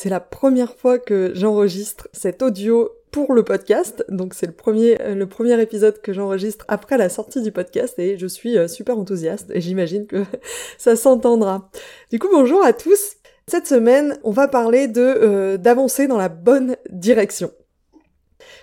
C'est 0.00 0.10
la 0.10 0.20
première 0.20 0.76
fois 0.76 1.00
que 1.00 1.32
j'enregistre 1.34 2.06
cet 2.12 2.40
audio 2.40 2.88
pour 3.10 3.34
le 3.34 3.42
podcast, 3.42 4.04
donc 4.08 4.32
c'est 4.32 4.46
le 4.46 4.52
premier, 4.52 4.96
euh, 5.02 5.16
le 5.16 5.26
premier 5.28 5.60
épisode 5.60 6.00
que 6.00 6.12
j'enregistre 6.12 6.64
après 6.68 6.96
la 6.96 7.08
sortie 7.08 7.42
du 7.42 7.50
podcast 7.50 7.98
et 7.98 8.16
je 8.16 8.28
suis 8.28 8.56
euh, 8.56 8.68
super 8.68 8.96
enthousiaste 8.96 9.50
et 9.52 9.60
j'imagine 9.60 10.06
que 10.06 10.22
ça 10.78 10.94
s'entendra. 10.94 11.68
Du 12.12 12.20
coup 12.20 12.28
bonjour 12.30 12.64
à 12.64 12.72
tous 12.72 13.16
Cette 13.48 13.66
semaine 13.66 14.20
on 14.22 14.30
va 14.30 14.46
parler 14.46 14.86
de 14.86 15.00
euh, 15.00 15.56
d'avancer 15.56 16.06
dans 16.06 16.16
la 16.16 16.28
bonne 16.28 16.76
direction. 16.90 17.50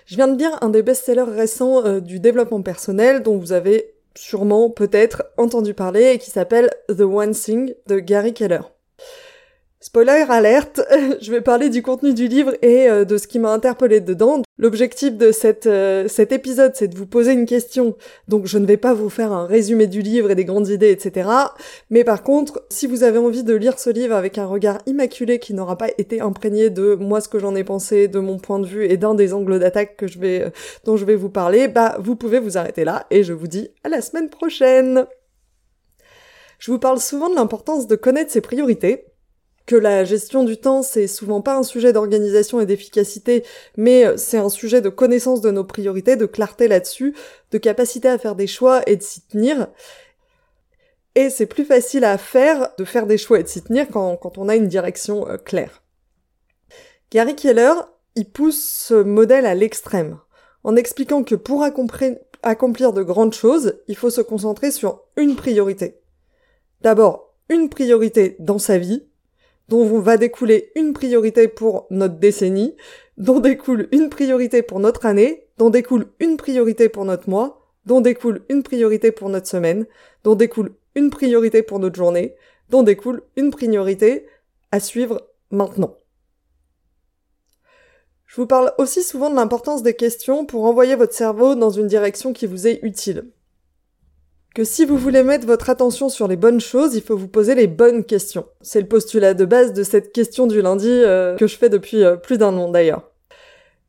Je 0.06 0.16
viens 0.16 0.28
de 0.28 0.38
lire 0.38 0.56
un 0.62 0.70
des 0.70 0.82
best-sellers 0.82 1.30
récents 1.30 2.00
du 2.00 2.18
développement 2.18 2.62
personnel 2.62 3.22
dont 3.22 3.36
vous 3.36 3.52
avez 3.52 3.94
sûrement 4.16 4.70
peut-être 4.70 5.24
entendu 5.36 5.74
parler 5.74 6.12
et 6.12 6.18
qui 6.18 6.30
s'appelle 6.30 6.70
The 6.88 7.02
One 7.02 7.32
Thing 7.32 7.74
de 7.88 7.98
Gary 7.98 8.32
Keller. 8.32 8.62
Spoiler 9.78 10.24
alerte, 10.30 10.80
je 11.20 11.30
vais 11.30 11.42
parler 11.42 11.68
du 11.68 11.82
contenu 11.82 12.14
du 12.14 12.28
livre 12.28 12.54
et 12.62 12.88
euh, 12.88 13.04
de 13.04 13.18
ce 13.18 13.26
qui 13.26 13.38
m'a 13.38 13.52
interpellé 13.52 14.00
dedans. 14.00 14.40
L'objectif 14.56 15.18
de 15.18 15.30
euh, 15.66 16.08
cet 16.08 16.32
épisode, 16.32 16.72
c'est 16.74 16.88
de 16.88 16.96
vous 16.96 17.04
poser 17.06 17.32
une 17.32 17.44
question. 17.44 17.94
Donc 18.26 18.46
je 18.46 18.56
ne 18.56 18.64
vais 18.64 18.78
pas 18.78 18.94
vous 18.94 19.10
faire 19.10 19.32
un 19.32 19.44
résumé 19.44 19.86
du 19.86 20.00
livre 20.00 20.30
et 20.30 20.34
des 20.34 20.46
grandes 20.46 20.68
idées, 20.68 20.90
etc. 20.90 21.28
Mais 21.90 22.04
par 22.04 22.22
contre, 22.22 22.64
si 22.70 22.86
vous 22.86 23.02
avez 23.02 23.18
envie 23.18 23.44
de 23.44 23.54
lire 23.54 23.78
ce 23.78 23.90
livre 23.90 24.14
avec 24.14 24.38
un 24.38 24.46
regard 24.46 24.78
immaculé 24.86 25.38
qui 25.38 25.52
n'aura 25.52 25.76
pas 25.76 25.88
été 25.98 26.22
imprégné 26.22 26.70
de 26.70 26.94
moi 26.94 27.20
ce 27.20 27.28
que 27.28 27.38
j'en 27.38 27.54
ai 27.54 27.62
pensé, 27.62 28.08
de 28.08 28.18
mon 28.18 28.38
point 28.38 28.58
de 28.58 28.66
vue 28.66 28.86
et 28.86 28.96
d'un 28.96 29.14
des 29.14 29.34
angles 29.34 29.58
d'attaque 29.58 29.98
que 29.98 30.06
je 30.06 30.18
vais, 30.18 30.44
euh, 30.44 30.50
dont 30.86 30.96
je 30.96 31.04
vais 31.04 31.16
vous 31.16 31.30
parler, 31.30 31.68
bah 31.68 31.98
vous 32.00 32.16
pouvez 32.16 32.38
vous 32.38 32.56
arrêter 32.56 32.84
là 32.86 33.06
et 33.10 33.22
je 33.22 33.34
vous 33.34 33.46
dis 33.46 33.68
à 33.84 33.90
la 33.90 34.00
semaine 34.00 34.30
prochaine. 34.30 35.04
Je 36.58 36.70
vous 36.70 36.78
parle 36.78 36.98
souvent 36.98 37.28
de 37.28 37.34
l'importance 37.34 37.86
de 37.86 37.96
connaître 37.96 38.32
ses 38.32 38.40
priorités 38.40 39.04
que 39.66 39.76
la 39.76 40.04
gestion 40.04 40.44
du 40.44 40.56
temps, 40.56 40.82
c'est 40.82 41.08
souvent 41.08 41.42
pas 41.42 41.56
un 41.56 41.64
sujet 41.64 41.92
d'organisation 41.92 42.60
et 42.60 42.66
d'efficacité, 42.66 43.44
mais 43.76 44.06
euh, 44.06 44.16
c'est 44.16 44.38
un 44.38 44.48
sujet 44.48 44.80
de 44.80 44.88
connaissance 44.88 45.40
de 45.40 45.50
nos 45.50 45.64
priorités, 45.64 46.16
de 46.16 46.26
clarté 46.26 46.68
là-dessus, 46.68 47.14
de 47.50 47.58
capacité 47.58 48.08
à 48.08 48.16
faire 48.16 48.36
des 48.36 48.46
choix 48.46 48.82
et 48.86 48.96
de 48.96 49.02
s'y 49.02 49.20
tenir. 49.22 49.66
Et 51.16 51.30
c'est 51.30 51.46
plus 51.46 51.64
facile 51.64 52.04
à 52.04 52.16
faire 52.16 52.70
de 52.78 52.84
faire 52.84 53.06
des 53.06 53.18
choix 53.18 53.40
et 53.40 53.42
de 53.42 53.48
s'y 53.48 53.62
tenir 53.62 53.88
quand, 53.88 54.38
on 54.38 54.48
a 54.48 54.56
une 54.56 54.68
direction 54.68 55.28
euh, 55.28 55.36
claire. 55.36 55.82
Gary 57.10 57.34
Keller, 57.34 57.72
il 58.14 58.30
pousse 58.30 58.62
ce 58.62 58.94
modèle 58.94 59.46
à 59.46 59.54
l'extrême, 59.54 60.18
en 60.62 60.76
expliquant 60.76 61.24
que 61.24 61.34
pour 61.34 61.64
accomplir 61.64 62.92
de 62.92 63.02
grandes 63.02 63.34
choses, 63.34 63.80
il 63.88 63.96
faut 63.96 64.10
se 64.10 64.20
concentrer 64.20 64.70
sur 64.70 65.02
une 65.16 65.36
priorité. 65.36 66.00
D'abord, 66.82 67.34
une 67.48 67.68
priorité 67.68 68.36
dans 68.40 68.58
sa 68.58 68.78
vie, 68.78 69.06
dont 69.68 69.84
va 70.00 70.16
découler 70.16 70.70
une 70.76 70.92
priorité 70.92 71.48
pour 71.48 71.86
notre 71.90 72.18
décennie, 72.18 72.76
dont 73.16 73.40
découle 73.40 73.88
une 73.92 74.08
priorité 74.08 74.62
pour 74.62 74.80
notre 74.80 75.06
année, 75.06 75.48
dont 75.58 75.70
découle 75.70 76.06
une 76.20 76.36
priorité 76.36 76.88
pour 76.88 77.04
notre 77.04 77.28
mois, 77.28 77.72
dont 77.84 78.00
découle 78.00 78.44
une 78.48 78.62
priorité 78.62 79.12
pour 79.12 79.28
notre 79.28 79.48
semaine, 79.48 79.86
dont 80.24 80.34
découle 80.34 80.74
une 80.94 81.10
priorité 81.10 81.62
pour 81.62 81.78
notre 81.78 81.96
journée, 81.96 82.34
dont 82.70 82.82
découle 82.82 83.22
une 83.36 83.50
priorité 83.50 84.26
à 84.72 84.80
suivre 84.80 85.28
maintenant. 85.50 85.96
Je 88.26 88.40
vous 88.40 88.46
parle 88.46 88.72
aussi 88.78 89.02
souvent 89.02 89.30
de 89.30 89.36
l'importance 89.36 89.82
des 89.82 89.94
questions 89.94 90.44
pour 90.46 90.64
envoyer 90.64 90.96
votre 90.96 91.14
cerveau 91.14 91.54
dans 91.54 91.70
une 91.70 91.86
direction 91.86 92.32
qui 92.32 92.46
vous 92.46 92.66
est 92.66 92.80
utile 92.82 93.30
que 94.56 94.64
si 94.64 94.86
vous 94.86 94.96
voulez 94.96 95.22
mettre 95.22 95.46
votre 95.46 95.68
attention 95.68 96.08
sur 96.08 96.28
les 96.28 96.36
bonnes 96.36 96.62
choses, 96.62 96.94
il 96.94 97.02
faut 97.02 97.14
vous 97.14 97.28
poser 97.28 97.54
les 97.54 97.66
bonnes 97.66 98.04
questions. 98.04 98.46
C'est 98.62 98.80
le 98.80 98.88
postulat 98.88 99.34
de 99.34 99.44
base 99.44 99.74
de 99.74 99.82
cette 99.82 100.14
question 100.14 100.46
du 100.46 100.62
lundi 100.62 100.88
euh, 100.88 101.36
que 101.36 101.46
je 101.46 101.58
fais 101.58 101.68
depuis 101.68 102.02
euh, 102.02 102.16
plus 102.16 102.38
d'un 102.38 102.56
an 102.56 102.70
d'ailleurs. 102.70 103.02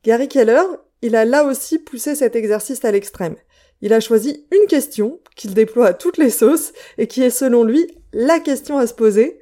Gary 0.04 0.28
Keller, 0.28 0.60
il 1.00 1.16
a 1.16 1.24
là 1.24 1.44
aussi 1.44 1.78
poussé 1.78 2.14
cet 2.14 2.36
exercice 2.36 2.84
à 2.84 2.92
l'extrême. 2.92 3.36
Il 3.80 3.94
a 3.94 4.00
choisi 4.00 4.46
une 4.52 4.66
question 4.66 5.20
qu'il 5.36 5.54
déploie 5.54 5.86
à 5.86 5.94
toutes 5.94 6.18
les 6.18 6.28
sauces 6.28 6.74
et 6.98 7.06
qui 7.06 7.22
est 7.22 7.30
selon 7.30 7.64
lui 7.64 7.86
la 8.12 8.38
question 8.38 8.76
à 8.76 8.86
se 8.86 8.92
poser, 8.92 9.40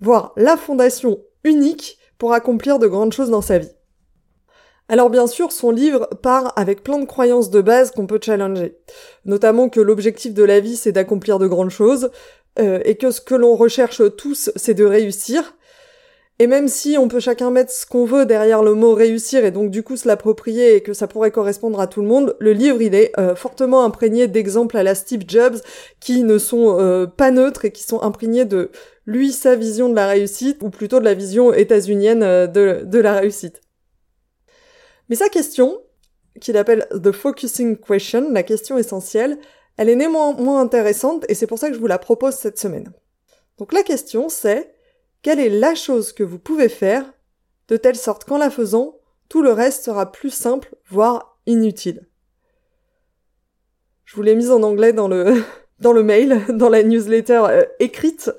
voire 0.00 0.32
la 0.36 0.56
fondation 0.56 1.18
unique 1.42 1.98
pour 2.16 2.32
accomplir 2.32 2.78
de 2.78 2.86
grandes 2.86 3.12
choses 3.12 3.30
dans 3.30 3.42
sa 3.42 3.58
vie. 3.58 3.72
Alors 4.90 5.08
bien 5.08 5.28
sûr, 5.28 5.52
son 5.52 5.70
livre 5.70 6.08
part 6.20 6.52
avec 6.56 6.82
plein 6.82 6.98
de 6.98 7.04
croyances 7.04 7.48
de 7.48 7.60
base 7.60 7.92
qu'on 7.92 8.08
peut 8.08 8.18
challenger. 8.20 8.76
Notamment 9.24 9.68
que 9.68 9.78
l'objectif 9.78 10.34
de 10.34 10.42
la 10.42 10.58
vie, 10.58 10.74
c'est 10.74 10.90
d'accomplir 10.90 11.38
de 11.38 11.46
grandes 11.46 11.70
choses, 11.70 12.10
euh, 12.58 12.80
et 12.84 12.96
que 12.96 13.12
ce 13.12 13.20
que 13.20 13.36
l'on 13.36 13.54
recherche 13.54 14.02
tous, 14.16 14.50
c'est 14.56 14.74
de 14.74 14.84
réussir. 14.84 15.54
Et 16.40 16.48
même 16.48 16.66
si 16.66 16.98
on 16.98 17.06
peut 17.06 17.20
chacun 17.20 17.52
mettre 17.52 17.70
ce 17.70 17.86
qu'on 17.86 18.04
veut 18.04 18.26
derrière 18.26 18.64
le 18.64 18.74
mot 18.74 18.92
réussir 18.92 19.44
et 19.44 19.52
donc 19.52 19.70
du 19.70 19.84
coup 19.84 19.96
se 19.96 20.08
l'approprier 20.08 20.74
et 20.74 20.80
que 20.80 20.92
ça 20.92 21.06
pourrait 21.06 21.30
correspondre 21.30 21.78
à 21.78 21.86
tout 21.86 22.00
le 22.00 22.08
monde, 22.08 22.34
le 22.40 22.52
livre 22.52 22.82
il 22.82 22.96
est 22.96 23.12
euh, 23.16 23.36
fortement 23.36 23.84
imprégné 23.84 24.26
d'exemples 24.26 24.76
à 24.76 24.82
la 24.82 24.96
Steve 24.96 25.22
Jobs 25.28 25.58
qui 26.00 26.24
ne 26.24 26.38
sont 26.38 26.80
euh, 26.80 27.06
pas 27.06 27.30
neutres 27.30 27.64
et 27.64 27.70
qui 27.70 27.84
sont 27.84 28.02
imprégnés 28.02 28.44
de 28.44 28.72
lui 29.06 29.30
sa 29.30 29.54
vision 29.54 29.88
de 29.88 29.94
la 29.94 30.08
réussite 30.08 30.60
ou 30.62 30.70
plutôt 30.70 30.98
de 30.98 31.04
la 31.04 31.14
vision 31.14 31.52
états-unienne 31.52 32.20
de 32.22 32.98
la 32.98 33.20
réussite. 33.20 33.60
Mais 35.10 35.16
sa 35.16 35.28
question, 35.28 35.82
qu'il 36.40 36.56
appelle 36.56 36.86
The 36.92 37.10
Focusing 37.10 37.76
Question, 37.76 38.30
la 38.30 38.44
question 38.44 38.78
essentielle, 38.78 39.38
elle 39.76 39.88
est 39.88 39.96
néanmoins 39.96 40.60
intéressante 40.60 41.24
et 41.28 41.34
c'est 41.34 41.48
pour 41.48 41.58
ça 41.58 41.68
que 41.68 41.74
je 41.74 41.80
vous 41.80 41.88
la 41.88 41.98
propose 41.98 42.34
cette 42.34 42.58
semaine. 42.58 42.92
Donc 43.58 43.72
la 43.72 43.82
question 43.82 44.28
c'est, 44.28 44.72
quelle 45.22 45.40
est 45.40 45.50
la 45.50 45.74
chose 45.74 46.12
que 46.12 46.22
vous 46.22 46.38
pouvez 46.38 46.68
faire 46.68 47.04
de 47.68 47.76
telle 47.76 47.96
sorte 47.96 48.24
qu'en 48.24 48.38
la 48.38 48.50
faisant, 48.50 48.98
tout 49.28 49.42
le 49.42 49.52
reste 49.52 49.84
sera 49.84 50.12
plus 50.12 50.30
simple, 50.30 50.76
voire 50.88 51.38
inutile? 51.46 52.08
Je 54.04 54.16
vous 54.16 54.22
l'ai 54.22 54.34
mise 54.34 54.50
en 54.50 54.62
anglais 54.62 54.92
dans 54.92 55.08
le, 55.08 55.44
mail, 56.02 56.44
dans 56.50 56.68
la 56.68 56.82
newsletter 56.82 57.42
euh, 57.48 57.64
écrite. 57.80 58.30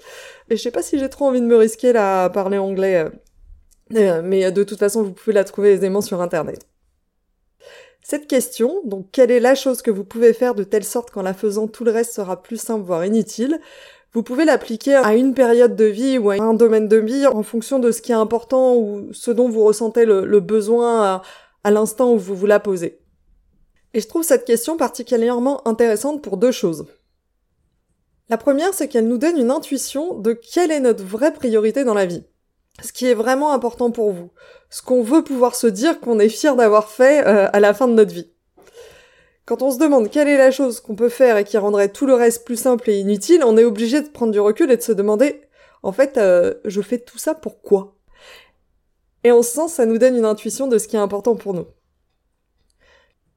Et 0.49 0.57
je 0.57 0.61
sais 0.61 0.71
pas 0.71 0.81
si 0.81 0.99
j'ai 0.99 1.09
trop 1.09 1.25
envie 1.25 1.41
de 1.41 1.45
me 1.45 1.55
risquer 1.55 1.93
là 1.93 2.25
à 2.25 2.29
parler 2.29 2.57
anglais 2.57 3.05
euh, 3.05 3.09
mais 3.91 4.51
de 4.51 4.63
toute 4.63 4.79
façon, 4.79 5.03
vous 5.03 5.11
pouvez 5.11 5.33
la 5.33 5.43
trouver 5.43 5.71
aisément 5.71 6.01
sur 6.01 6.21
Internet. 6.21 6.65
Cette 8.03 8.27
question, 8.27 8.81
donc 8.83 9.07
quelle 9.11 9.31
est 9.31 9.39
la 9.39 9.55
chose 9.55 9.81
que 9.81 9.91
vous 9.91 10.03
pouvez 10.03 10.33
faire 10.33 10.55
de 10.55 10.63
telle 10.63 10.83
sorte 10.83 11.11
qu'en 11.11 11.21
la 11.21 11.33
faisant 11.33 11.67
tout 11.67 11.83
le 11.83 11.91
reste 11.91 12.13
sera 12.13 12.41
plus 12.41 12.57
simple 12.57 12.83
voire 12.83 13.05
inutile, 13.05 13.59
vous 14.13 14.23
pouvez 14.23 14.43
l'appliquer 14.43 14.95
à 14.95 15.15
une 15.15 15.33
période 15.33 15.75
de 15.75 15.85
vie 15.85 16.17
ou 16.17 16.31
à 16.31 16.35
un 16.35 16.53
domaine 16.53 16.87
de 16.87 16.97
vie 16.97 17.25
en 17.27 17.43
fonction 17.43 17.79
de 17.79 17.91
ce 17.91 18.01
qui 18.01 18.11
est 18.11 18.15
important 18.15 18.75
ou 18.75 19.07
ce 19.13 19.31
dont 19.31 19.47
vous 19.47 19.63
ressentez 19.63 20.05
le, 20.05 20.39
besoin 20.39 21.03
à, 21.03 21.21
à 21.63 21.71
l'instant 21.71 22.11
où 22.11 22.17
vous 22.17 22.35
vous 22.35 22.47
la 22.47 22.59
posez. 22.59 22.99
Et 23.93 24.01
je 24.01 24.07
trouve 24.07 24.23
cette 24.23 24.45
question 24.45 24.77
particulièrement 24.77 25.65
intéressante 25.67 26.21
pour 26.21 26.37
deux 26.37 26.51
choses. 26.51 26.87
La 28.29 28.37
première, 28.37 28.73
c'est 28.73 28.87
qu'elle 28.87 29.07
nous 29.07 29.17
donne 29.17 29.37
une 29.37 29.51
intuition 29.51 30.17
de 30.17 30.33
quelle 30.33 30.71
est 30.71 30.79
notre 30.79 31.03
vraie 31.03 31.33
priorité 31.33 31.83
dans 31.83 31.93
la 31.93 32.05
vie 32.05 32.23
ce 32.81 32.93
qui 32.93 33.05
est 33.05 33.13
vraiment 33.13 33.53
important 33.53 33.91
pour 33.91 34.11
vous, 34.11 34.31
ce 34.69 34.81
qu'on 34.81 35.03
veut 35.03 35.23
pouvoir 35.23 35.55
se 35.55 35.67
dire 35.67 35.99
qu'on 35.99 36.19
est 36.19 36.29
fier 36.29 36.55
d'avoir 36.55 36.89
fait 36.89 37.25
euh, 37.27 37.47
à 37.51 37.59
la 37.59 37.73
fin 37.73 37.87
de 37.87 37.93
notre 37.93 38.13
vie. 38.13 38.31
Quand 39.45 39.61
on 39.61 39.71
se 39.71 39.79
demande 39.79 40.09
quelle 40.09 40.27
est 40.27 40.37
la 40.37 40.51
chose 40.51 40.79
qu'on 40.79 40.95
peut 40.95 41.09
faire 41.09 41.37
et 41.37 41.43
qui 41.43 41.57
rendrait 41.57 41.89
tout 41.89 42.05
le 42.05 42.13
reste 42.13 42.45
plus 42.45 42.55
simple 42.55 42.89
et 42.89 42.99
inutile, 42.99 43.43
on 43.43 43.57
est 43.57 43.65
obligé 43.65 44.01
de 44.01 44.07
prendre 44.07 44.31
du 44.31 44.39
recul 44.39 44.71
et 44.71 44.77
de 44.77 44.81
se 44.81 44.91
demander, 44.91 45.41
en 45.83 45.91
fait, 45.91 46.17
euh, 46.17 46.53
je 46.63 46.81
fais 46.81 46.99
tout 46.99 47.17
ça 47.17 47.35
pour 47.35 47.61
quoi? 47.61 47.95
Et 49.23 49.31
en 49.31 49.41
ce 49.41 49.51
sens, 49.51 49.73
ça 49.73 49.85
nous 49.85 49.97
donne 49.97 50.15
une 50.15 50.25
intuition 50.25 50.67
de 50.67 50.77
ce 50.77 50.87
qui 50.87 50.95
est 50.95 50.99
important 50.99 51.35
pour 51.35 51.53
nous. 51.53 51.67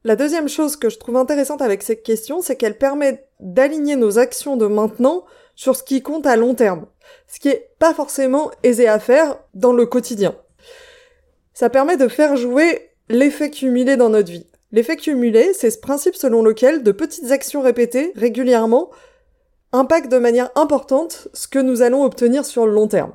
La 0.05 0.17
deuxième 0.17 0.49
chose 0.49 0.77
que 0.77 0.91
je 0.91 0.99
trouve 0.99 1.17
intéressante 1.17 1.63
avec 1.63 1.83
cette 1.83 2.03
question, 2.03 2.43
c'est 2.43 2.57
qu'elle 2.57 2.77
permet 2.77 3.27
d'aligner 3.41 3.97
nos 3.97 4.19
actions 4.19 4.57
de 4.57 4.67
maintenant 4.67 5.25
sur 5.55 5.77
ce 5.77 5.83
qui 5.83 6.03
compte 6.03 6.27
à 6.27 6.37
long 6.37 6.55
terme, 6.55 6.87
ce 7.27 7.41
qui 7.41 7.49
est 7.49 7.71
pas 7.79 7.95
forcément 7.95 8.51
aisé 8.63 8.89
à 8.89 8.99
faire 8.99 9.39
dans 9.55 9.73
le 9.73 9.87
quotidien. 9.87 10.35
Ça 11.53 11.71
permet 11.71 11.97
de 11.97 12.09
faire 12.09 12.37
jouer 12.37 12.91
l'effet 13.09 13.51
cumulé 13.51 13.97
dans 13.97 14.09
notre 14.09 14.31
vie. 14.31 14.47
L'effet 14.73 14.97
cumulé, 14.97 15.53
c'est 15.55 15.71
ce 15.71 15.79
principe 15.79 16.17
selon 16.17 16.43
lequel 16.43 16.83
de 16.83 16.93
petites 16.93 17.31
actions 17.31 17.63
répétées 17.63 18.13
régulièrement 18.17 18.91
impactent 19.73 20.11
de 20.11 20.19
manière 20.19 20.51
importante 20.57 21.29
ce 21.33 21.49
que 21.49 21.59
nous 21.59 21.83
allons 21.83 22.05
obtenir 22.05 22.45
sur 22.45 22.67
le 22.67 22.73
long 22.73 22.89
terme. 22.89 23.13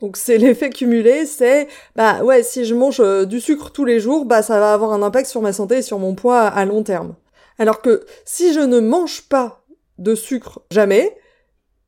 Donc 0.00 0.16
c'est 0.16 0.38
l'effet 0.38 0.70
cumulé, 0.70 1.26
c'est 1.26 1.68
bah 1.94 2.22
ouais, 2.24 2.42
si 2.42 2.64
je 2.64 2.74
mange 2.74 3.00
euh, 3.00 3.24
du 3.24 3.40
sucre 3.40 3.70
tous 3.70 3.84
les 3.84 4.00
jours, 4.00 4.24
bah 4.24 4.42
ça 4.42 4.58
va 4.58 4.72
avoir 4.72 4.92
un 4.92 5.02
impact 5.02 5.28
sur 5.28 5.40
ma 5.40 5.52
santé 5.52 5.78
et 5.78 5.82
sur 5.82 5.98
mon 5.98 6.14
poids 6.14 6.42
à 6.42 6.64
long 6.64 6.82
terme. 6.82 7.14
Alors 7.58 7.80
que 7.80 8.04
si 8.24 8.52
je 8.52 8.60
ne 8.60 8.80
mange 8.80 9.22
pas 9.28 9.62
de 9.98 10.14
sucre 10.14 10.62
jamais, 10.70 11.16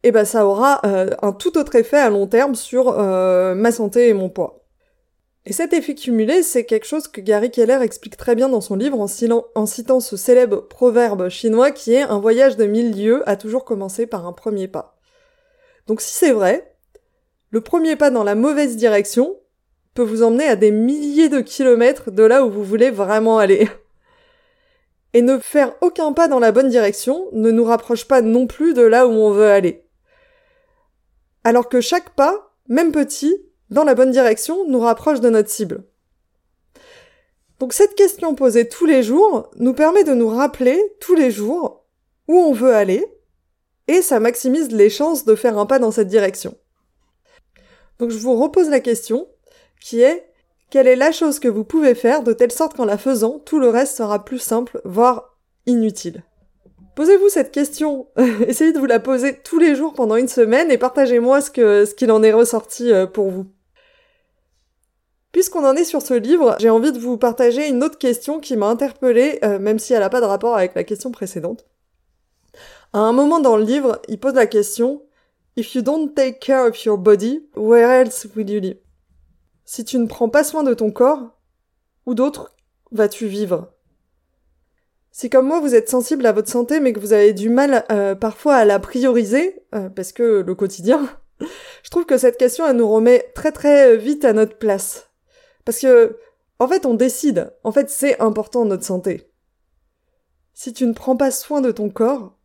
eh 0.09 0.13
ben 0.13 0.25
ça 0.25 0.47
aura 0.47 0.81
euh, 0.87 1.11
un 1.21 1.33
tout 1.33 1.59
autre 1.59 1.75
effet 1.75 1.97
à 1.97 2.11
long 2.11 2.29
terme 2.29 2.55
sur 2.55 2.91
euh, 2.91 3.57
ma 3.57 3.73
santé 3.73 4.09
et 4.09 4.15
mon 4.15 4.29
poids. 4.29 4.65
Et 5.47 5.53
cet 5.53 5.73
effet 5.73 5.97
cumulé, 5.97 6.45
c'est 6.45 6.65
quelque 6.65 6.87
chose 6.87 7.09
que 7.09 7.21
Gary 7.21 7.51
Keller 7.51 7.79
explique 7.83 8.17
très 8.17 8.37
bien 8.37 8.49
dans 8.49 8.61
son 8.61 8.77
livre 8.77 9.01
en, 9.01 9.09
citant 9.67 9.99
ce 9.99 10.17
célèbre 10.17 10.59
proverbe 10.69 11.29
chinois 11.29 11.73
qui 11.73 11.93
est 11.93 12.03
un 12.03 12.21
voyage 12.21 12.57
de 12.57 12.67
mille 12.67 12.97
lieues 12.97 13.29
a 13.29 13.35
toujours 13.35 13.65
commencé 13.65 14.07
par 14.07 14.29
un 14.29 14.33
premier 14.33 14.69
pas. 14.69 14.97
Donc 15.89 16.01
si 16.01 16.15
c'est 16.15 16.31
vrai, 16.31 16.73
le 17.51 17.61
premier 17.61 17.97
pas 17.97 18.11
dans 18.11 18.23
la 18.23 18.37
mauvaise 18.37 18.77
direction 18.77 19.37
peut 19.95 20.05
vous 20.05 20.23
emmener 20.23 20.47
à 20.47 20.55
des 20.55 20.71
milliers 20.71 21.29
de 21.29 21.41
kilomètres 21.41 22.13
de 22.13 22.23
là 22.23 22.45
où 22.45 22.51
vous 22.51 22.63
voulez 22.63 22.93
vraiment 22.93 23.39
aller. 23.39 23.69
Et 25.15 25.23
ne 25.23 25.39
faire 25.39 25.75
aucun 25.81 26.13
pas 26.13 26.29
dans 26.29 26.39
la 26.39 26.53
bonne 26.53 26.69
direction 26.69 27.27
ne 27.33 27.51
nous 27.51 27.65
rapproche 27.65 28.07
pas 28.07 28.23
non 28.23 28.47
plus 28.47 28.73
de 28.73 28.83
là 28.83 29.09
où 29.09 29.11
on 29.11 29.33
veut 29.33 29.51
aller. 29.51 29.86
Alors 31.47 31.69
que 31.69 31.81
chaque 31.81 32.11
pas, 32.11 32.57
même 32.67 32.91
petit, 32.91 33.41
dans 33.71 33.85
la 33.85 33.95
bonne 33.95 34.11
direction 34.11 34.69
nous 34.69 34.81
rapproche 34.81 35.21
de 35.21 35.31
notre 35.31 35.49
cible. 35.49 35.85
Donc 37.61 37.73
cette 37.73 37.95
question 37.95 38.35
posée 38.35 38.69
tous 38.69 38.85
les 38.85 39.05
jours 39.05 39.49
nous 39.55 39.73
permet 39.73 40.03
de 40.03 40.13
nous 40.13 40.27
rappeler 40.27 40.77
tous 40.99 41.15
les 41.15 41.31
jours 41.31 41.85
où 42.27 42.37
on 42.37 42.53
veut 42.53 42.75
aller 42.75 43.07
et 43.87 44.03
ça 44.03 44.19
maximise 44.19 44.73
les 44.73 44.91
chances 44.91 45.25
de 45.25 45.37
faire 45.37 45.57
un 45.57 45.67
pas 45.67 45.79
dans 45.79 45.93
cette 45.93 46.09
direction. 46.09 46.57
Donc 48.01 48.11
je 48.11 48.19
vous 48.19 48.35
repose 48.35 48.69
la 48.69 48.81
question 48.81 49.29
qui 49.81 50.01
est 50.01 50.29
quelle 50.71 50.89
est 50.89 50.97
la 50.97 51.13
chose 51.13 51.39
que 51.39 51.47
vous 51.47 51.63
pouvez 51.63 51.95
faire 51.95 52.25
de 52.25 52.33
telle 52.33 52.51
sorte 52.51 52.75
qu'en 52.75 52.87
la 52.87 52.99
faisant, 52.99 53.39
tout 53.39 53.61
le 53.61 53.69
reste 53.69 53.99
sera 53.99 54.25
plus 54.25 54.41
simple, 54.41 54.81
voire 54.85 55.39
inutile? 55.67 56.25
Posez-vous 56.97 57.29
cette 57.29 57.53
question, 57.53 58.09
essayez 58.47 58.73
de 58.73 58.79
vous 58.79 58.87
la 58.87 58.99
poser 58.99 59.39
tous 59.39 59.59
les 59.59 59.77
jours 59.77 59.93
pendant 59.93 60.17
une 60.17 60.29
semaine 60.29 60.71
et 60.71 60.79
partagez-moi 60.79 61.43
ce 61.43 61.51
que 61.51 61.85
ce 61.85 61.95
qu'il 61.95 62.11
en 62.11 62.23
est 62.23 62.33
ressorti 62.33 62.91
euh, 62.91 63.07
pour 63.07 63.31
vous. 63.31 63.47
Puisqu'on 65.31 65.67
en 65.67 65.75
est 65.75 65.85
sur 65.85 66.01
ce 66.01 66.15
livre, 66.15 66.57
j'ai 66.59 66.71
envie 66.71 66.93
de 66.93 66.99
vous 66.99 67.19
partager 67.19 67.69
une 67.69 67.85
autre 67.85 67.99
question 67.99 68.41
qui 68.41 68.57
m'a 68.57 68.69
interpellée, 68.69 69.39
euh, 69.45 69.59
même 69.59 69.79
si 69.79 69.93
elle 69.93 70.01
n'a 70.01 70.09
pas 70.09 70.23
de 70.23 70.27
rapport 70.27 70.57
avec 70.57 70.75
la 70.75 70.85
question 70.85 71.11
précédente. 71.11 71.67
À 72.95 73.01
un 73.01 73.13
moment 73.13 73.41
dans 73.41 73.59
le 73.59 73.65
livre, 73.65 74.01
il 74.09 74.19
pose 74.19 74.33
la 74.33 74.47
question 74.47 75.03
If 75.59 75.75
you 75.75 75.83
don't 75.83 76.15
take 76.15 76.39
care 76.39 76.65
of 76.65 76.83
your 76.83 76.97
body, 76.97 77.47
where 77.57 77.91
else 77.91 78.27
will 78.35 78.49
you 78.49 78.59
live? 78.59 78.79
Si 79.67 79.85
tu 79.85 79.99
ne 79.99 80.07
prends 80.07 80.31
pas 80.31 80.45
soin 80.45 80.63
de 80.63 80.73
ton 80.73 80.91
corps, 80.91 81.39
où 82.07 82.15
d'autre 82.15 82.57
vas-tu 82.91 83.27
vivre? 83.27 83.76
Si 85.19 85.31
comme 85.31 85.47
moi 85.47 85.61
vous 85.61 85.75
êtes 85.75 85.89
sensible 85.89 86.27
à 86.27 86.33
votre 86.33 86.51
santé 86.51 86.79
mais 86.79 86.93
que 86.93 87.01
vous 87.01 87.15
avez 87.15 87.33
du 87.33 87.49
mal 87.49 87.87
euh, 87.91 88.15
parfois 88.15 88.57
à 88.57 88.67
la 88.67 88.79
prioriser, 88.79 89.63
euh, 89.75 89.89
parce 89.89 90.13
que 90.13 90.45
le 90.47 90.55
quotidien, 90.55 91.09
je 91.41 91.89
trouve 91.89 92.05
que 92.05 92.19
cette 92.19 92.37
question 92.37 92.67
elle 92.67 92.77
nous 92.77 92.87
remet 92.87 93.33
très 93.35 93.51
très 93.51 93.97
vite 93.97 94.27
à 94.27 94.35
notre 94.35 94.59
place. 94.59 95.09
Parce 95.65 95.79
que, 95.79 96.19
en 96.59 96.69
fait, 96.69 96.85
on 96.85 96.93
décide. 96.93 97.51
En 97.65 97.73
fait, 97.73 97.89
c'est 97.89 98.21
important 98.21 98.67
notre 98.67 98.85
santé. 98.85 99.33
Si 100.53 100.75
tu 100.75 100.87
ne 100.87 100.93
prends 100.93 101.17
pas 101.17 101.31
soin 101.31 101.63
de 101.63 101.71
ton 101.71 101.89
corps, 101.89 102.37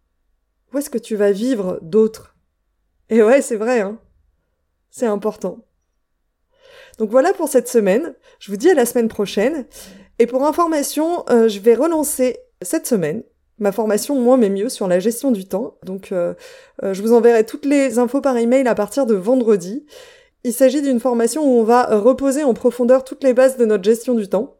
où 0.71 0.77
est-ce 0.77 0.89
que 0.89 0.97
tu 0.97 1.17
vas 1.17 1.33
vivre 1.33 1.77
d'autres 1.81 2.37
Et 3.09 3.21
ouais, 3.21 3.41
c'est 3.41 3.57
vrai, 3.57 3.81
hein. 3.81 3.99
C'est 4.91 5.07
important. 5.07 5.65
Donc 6.99 7.09
voilà 7.09 7.33
pour 7.33 7.49
cette 7.49 7.67
semaine. 7.67 8.15
Je 8.39 8.49
vous 8.49 8.57
dis 8.57 8.69
à 8.69 8.75
la 8.75 8.85
semaine 8.85 9.09
prochaine. 9.09 9.65
Et 10.19 10.25
pour 10.25 10.45
information, 10.45 11.25
euh, 11.29 11.49
je 11.49 11.59
vais 11.59 11.75
relancer 11.75 12.39
cette 12.61 12.87
semaine 12.87 13.23
ma 13.61 13.71
formation 13.71 14.19
Moins 14.19 14.37
mais 14.37 14.49
mieux 14.49 14.67
sur 14.67 14.87
la 14.87 14.99
gestion 14.99 15.31
du 15.31 15.45
temps. 15.45 15.77
Donc 15.83 16.11
euh, 16.11 16.33
euh, 16.83 16.93
je 16.93 17.01
vous 17.01 17.13
enverrai 17.13 17.45
toutes 17.45 17.65
les 17.65 17.99
infos 17.99 18.19
par 18.19 18.35
email 18.35 18.67
à 18.67 18.75
partir 18.75 19.05
de 19.05 19.15
vendredi. 19.15 19.85
Il 20.43 20.51
s'agit 20.51 20.81
d'une 20.81 20.99
formation 20.99 21.43
où 21.43 21.59
on 21.59 21.63
va 21.63 21.83
reposer 21.85 22.43
en 22.43 22.53
profondeur 22.53 23.03
toutes 23.03 23.23
les 23.23 23.33
bases 23.33 23.57
de 23.57 23.65
notre 23.65 23.83
gestion 23.83 24.15
du 24.15 24.27
temps. 24.27 24.57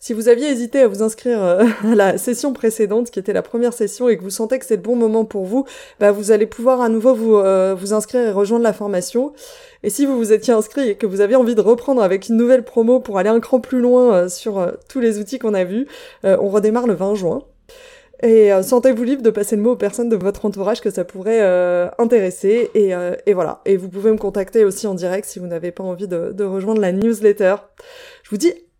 Si 0.00 0.12
vous 0.12 0.28
aviez 0.28 0.48
hésité 0.48 0.80
à 0.80 0.88
vous 0.88 1.02
inscrire 1.02 1.42
euh, 1.42 1.64
à 1.84 1.94
la 1.94 2.18
session 2.18 2.52
précédente, 2.52 3.10
qui 3.10 3.18
était 3.18 3.32
la 3.32 3.42
première 3.42 3.72
session, 3.72 4.08
et 4.08 4.16
que 4.16 4.22
vous 4.22 4.30
sentez 4.30 4.58
que 4.58 4.66
c'est 4.66 4.76
le 4.76 4.82
bon 4.82 4.96
moment 4.96 5.24
pour 5.24 5.44
vous, 5.44 5.64
bah 5.98 6.12
vous 6.12 6.30
allez 6.30 6.46
pouvoir 6.46 6.80
à 6.80 6.88
nouveau 6.88 7.14
vous, 7.14 7.36
euh, 7.36 7.74
vous 7.78 7.92
inscrire 7.92 8.26
et 8.26 8.32
rejoindre 8.32 8.64
la 8.64 8.72
formation. 8.72 9.32
Et 9.82 9.90
si 9.90 10.06
vous 10.06 10.16
vous 10.16 10.32
étiez 10.32 10.52
inscrit 10.52 10.90
et 10.90 10.94
que 10.96 11.06
vous 11.06 11.20
avez 11.20 11.36
envie 11.36 11.54
de 11.54 11.60
reprendre 11.60 12.02
avec 12.02 12.28
une 12.28 12.36
nouvelle 12.36 12.64
promo 12.64 13.00
pour 13.00 13.18
aller 13.18 13.30
un 13.30 13.40
cran 13.40 13.60
plus 13.60 13.80
loin 13.80 14.14
euh, 14.14 14.28
sur 14.28 14.72
tous 14.88 15.00
les 15.00 15.18
outils 15.18 15.38
qu'on 15.38 15.54
a 15.54 15.64
vus, 15.64 15.86
on 16.24 16.48
redémarre 16.48 16.86
le 16.86 16.94
20 16.94 17.14
juin. 17.14 17.42
Et 18.22 18.52
euh, 18.52 18.62
sentez-vous 18.62 19.02
libre 19.02 19.22
de 19.22 19.30
passer 19.30 19.56
le 19.56 19.62
mot 19.62 19.72
aux 19.72 19.76
personnes 19.76 20.10
de 20.10 20.16
votre 20.16 20.44
entourage 20.44 20.80
que 20.80 20.90
ça 20.90 21.04
pourrait 21.04 21.40
euh, 21.40 21.88
intéresser. 21.98 22.70
Et, 22.74 22.94
euh, 22.94 23.14
et, 23.26 23.32
voilà. 23.32 23.62
Et 23.64 23.76
vous 23.76 23.88
pouvez 23.88 24.10
me 24.10 24.18
contacter 24.18 24.64
aussi 24.64 24.86
en 24.86 24.94
direct 24.94 25.26
si 25.26 25.38
vous 25.38 25.46
n'avez 25.46 25.72
pas 25.72 25.84
envie 25.84 26.08
de, 26.08 26.32
de, 26.32 26.44
rejoindre 26.44 26.80
la 26.80 26.92
newsletter. 26.92 27.56
Je 28.22 28.30
vous 28.30 28.36
dis 28.36 28.52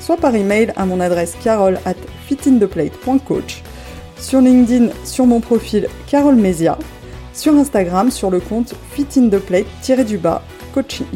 soit 0.00 0.16
par 0.16 0.34
email 0.34 0.72
à 0.76 0.86
mon 0.86 1.00
adresse 1.00 1.36
carole 1.42 1.78
at 1.84 1.94
fitintheplate.coach, 2.26 3.62
sur 4.18 4.40
LinkedIn 4.40 4.88
sur 5.04 5.26
mon 5.26 5.40
profil 5.40 5.88
Carole 6.06 6.36
Mesia, 6.36 6.78
sur 7.32 7.54
Instagram 7.54 8.10
sur 8.10 8.30
le 8.30 8.40
compte 8.40 8.74
fitintheplate-du-bas 8.92 10.42
coaching. 10.74 11.06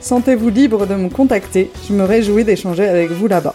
Sentez-vous 0.00 0.48
libre 0.48 0.86
de 0.86 0.94
me 0.94 1.08
contacter, 1.08 1.70
je 1.88 1.92
me 1.92 2.04
réjouis 2.04 2.44
d'échanger 2.44 2.86
avec 2.86 3.10
vous 3.10 3.28
là-bas. 3.28 3.54